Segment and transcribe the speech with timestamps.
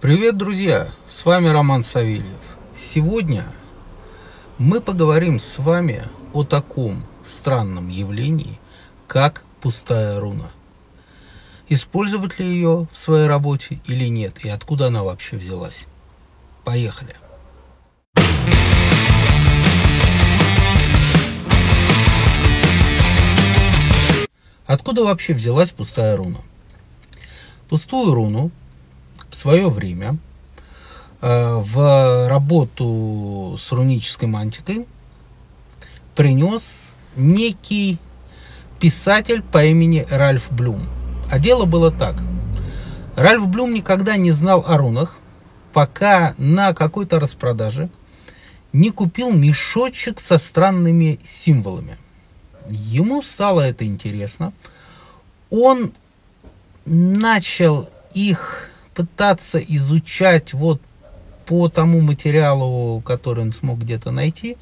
[0.00, 0.88] Привет, друзья!
[1.06, 2.40] С вами Роман Савельев.
[2.74, 3.44] Сегодня
[4.56, 8.58] мы поговорим с вами о таком странном явлении,
[9.06, 10.52] как пустая руна.
[11.68, 15.84] Использовать ли ее в своей работе или нет, и откуда она вообще взялась.
[16.64, 17.14] Поехали!
[24.64, 26.40] Откуда вообще взялась пустая руна?
[27.68, 28.50] Пустую руну
[29.30, 30.18] в свое время
[31.20, 34.86] э, в работу с рунической мантикой
[36.14, 37.98] принес некий
[38.80, 40.82] писатель по имени Ральф Блюм.
[41.30, 42.22] А дело было так.
[43.16, 45.16] Ральф Блюм никогда не знал о рунах,
[45.72, 47.88] пока на какой-то распродаже
[48.72, 51.96] не купил мешочек со странными символами.
[52.68, 54.52] Ему стало это интересно.
[55.50, 55.92] Он
[56.84, 60.80] начал их пытаться изучать вот
[61.46, 64.56] по тому материалу, который он смог где-то найти.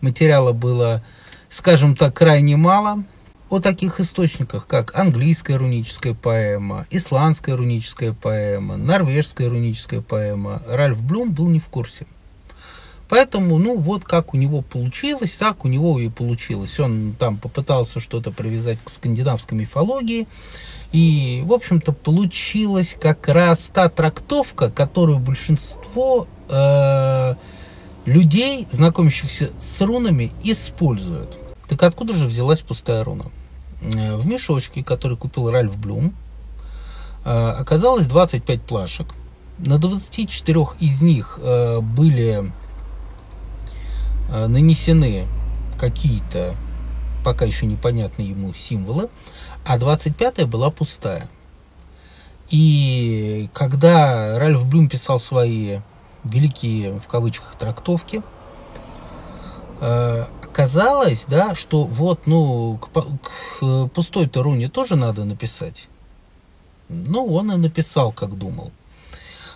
[0.00, 1.04] Материала было,
[1.48, 3.04] скажем так, крайне мало.
[3.50, 11.32] О таких источниках, как английская руническая поэма, исландская руническая поэма, норвежская руническая поэма, Ральф Блюм
[11.32, 12.06] был не в курсе.
[13.10, 16.78] Поэтому, ну, вот как у него получилось, так у него и получилось.
[16.78, 20.28] Он там попытался что-то привязать к скандинавской мифологии,
[20.92, 27.34] и, в общем-то, получилась как раз та трактовка, которую большинство э,
[28.04, 31.36] людей, знакомящихся с рунами, используют.
[31.68, 33.24] Так откуда же взялась пустая руна?
[33.82, 36.14] Э, в мешочке, который купил Ральф Блюм,
[37.24, 39.08] э, оказалось 25 плашек.
[39.58, 42.52] На 24 из них э, были
[44.30, 45.26] нанесены
[45.78, 46.54] какие-то
[47.24, 49.08] пока еще непонятные ему символы,
[49.64, 51.28] а 25-я была пустая.
[52.50, 55.78] И когда Ральф Блюм писал свои
[56.24, 58.22] великие, в кавычках, трактовки,
[59.80, 65.88] э, оказалось, да, что вот, ну, к, к пустой-то руне тоже надо написать.
[66.88, 68.72] Ну, он и написал, как думал.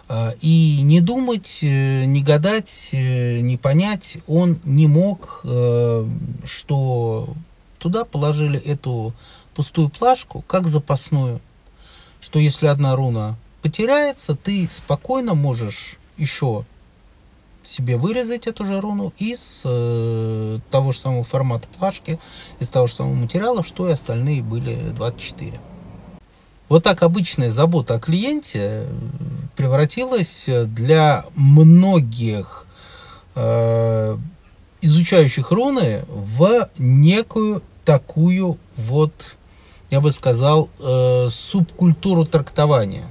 [0.08, 5.44] Э, и не думать, э, не гадать, не понять он не мог,
[6.44, 7.28] что
[7.78, 9.12] туда положили эту
[9.54, 11.40] пустую плашку, как запасную,
[12.20, 16.64] что если одна руна потеряется, ты спокойно можешь еще
[17.62, 22.18] себе вырезать эту же руну из э, того же самого формата плашки,
[22.60, 25.58] из того же самого материала, что и остальные были 24.
[26.68, 28.86] Вот так обычная забота о клиенте
[29.56, 32.66] превратилась для многих
[33.34, 34.16] э,
[34.80, 39.12] изучающих руны в некую такую вот,
[39.90, 43.06] я бы сказал, э, субкультуру трактования.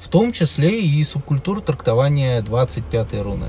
[0.00, 3.46] В том числе и субкультуру трактования 25-й руны,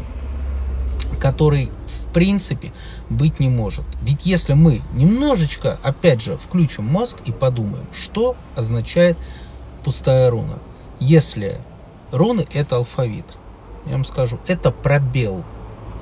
[1.19, 2.73] который в принципе
[3.09, 3.85] быть не может.
[4.01, 9.17] Ведь если мы немножечко, опять же, включим мозг и подумаем, что означает
[9.83, 10.57] пустая руна.
[10.99, 11.59] Если
[12.11, 13.25] руны это алфавит,
[13.85, 15.43] я вам скажу, это пробел.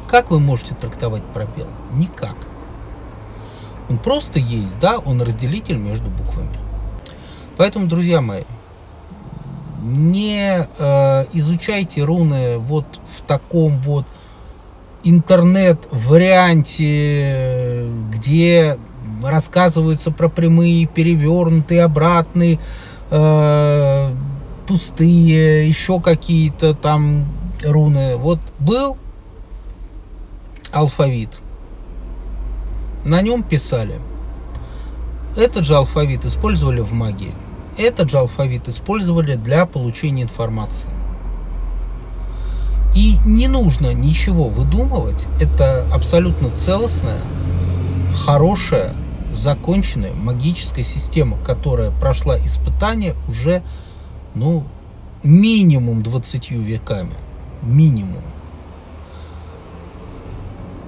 [0.08, 1.68] Как вы можете трактовать пробел?
[1.94, 2.36] Никак.
[3.90, 6.56] Он просто есть, да, он разделитель между буквами.
[7.58, 8.44] Поэтому, друзья мои,
[9.82, 14.06] не э, изучайте руны вот в таком вот
[15.04, 18.78] интернет-варианте, где
[19.24, 22.60] рассказываются про прямые, перевернутые, обратные,
[23.12, 24.15] э,
[24.68, 27.26] пустые, еще какие-то там
[27.64, 28.18] руны.
[28.18, 28.98] Вот был
[30.72, 31.30] алфавит–
[33.06, 34.00] на нем писали.
[35.38, 37.34] Этот же алфавит использовали в магии.
[37.78, 40.90] Этот же алфавит использовали для получения информации.
[42.96, 45.28] И не нужно ничего выдумывать.
[45.40, 47.22] Это абсолютно целостная,
[48.26, 48.96] хорошая,
[49.32, 53.62] законченная магическая система, которая прошла испытание уже,
[54.36, 54.64] ну,
[55.24, 57.16] минимум 20 веками.
[57.64, 58.22] Минимум.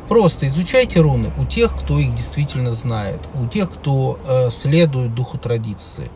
[0.07, 5.37] Просто изучайте руны у тех, кто их действительно знает, у тех, кто э, следует духу
[5.37, 6.09] традиции.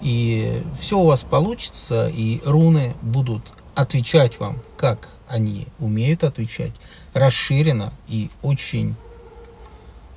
[0.00, 3.42] И все у вас получится, и руны будут
[3.74, 6.72] отвечать вам, как они умеют отвечать,
[7.12, 8.94] расширенно и очень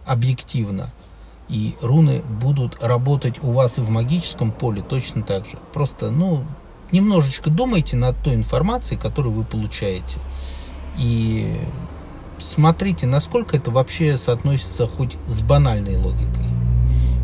[0.05, 0.91] объективно.
[1.49, 5.57] И руны будут работать у вас и в магическом поле точно так же.
[5.73, 6.43] Просто, ну,
[6.91, 10.19] немножечко думайте над той информацией, которую вы получаете.
[10.97, 11.57] И
[12.37, 16.45] смотрите, насколько это вообще соотносится хоть с банальной логикой.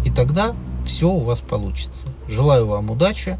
[0.05, 0.55] И тогда
[0.85, 2.07] все у вас получится.
[2.27, 3.37] Желаю вам удачи.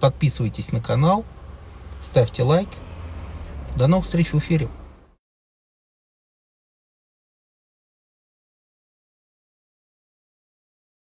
[0.00, 1.24] Подписывайтесь на канал,
[2.02, 2.68] ставьте лайк.
[3.76, 4.68] До новых встреч в эфире.